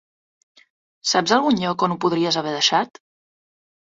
[1.09, 3.01] Saps algun lloc on ho podries haver deixat?